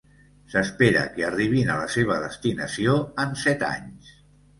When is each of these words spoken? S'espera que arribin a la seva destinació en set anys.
S'espera 0.51 1.01
que 1.17 1.25
arribin 1.27 1.69
a 1.73 1.75
la 1.81 1.91
seva 1.95 2.17
destinació 2.23 2.95
en 3.25 3.37
set 3.43 3.67
anys. 3.69 4.11